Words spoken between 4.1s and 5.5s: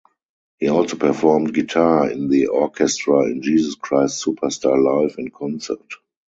Superstar Live in